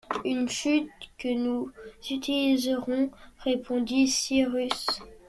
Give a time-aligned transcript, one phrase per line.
[0.25, 1.71] Une chute que nous
[2.09, 3.11] utiliserons!
[3.41, 4.87] répondit Cyrus